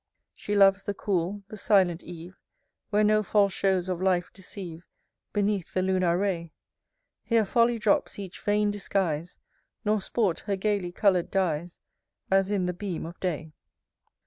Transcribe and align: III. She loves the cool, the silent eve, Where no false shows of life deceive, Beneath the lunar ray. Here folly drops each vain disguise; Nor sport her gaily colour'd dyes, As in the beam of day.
III. 0.01 0.33
She 0.33 0.55
loves 0.55 0.83
the 0.85 0.95
cool, 0.95 1.43
the 1.49 1.57
silent 1.57 2.01
eve, 2.01 2.35
Where 2.89 3.03
no 3.03 3.21
false 3.21 3.53
shows 3.53 3.87
of 3.87 4.01
life 4.01 4.33
deceive, 4.33 4.87
Beneath 5.31 5.75
the 5.75 5.83
lunar 5.83 6.17
ray. 6.17 6.53
Here 7.23 7.45
folly 7.45 7.77
drops 7.77 8.17
each 8.17 8.39
vain 8.41 8.71
disguise; 8.71 9.37
Nor 9.85 10.01
sport 10.01 10.39
her 10.47 10.55
gaily 10.55 10.91
colour'd 10.91 11.29
dyes, 11.29 11.81
As 12.31 12.49
in 12.49 12.65
the 12.65 12.73
beam 12.73 13.05
of 13.05 13.19
day. 13.19 13.53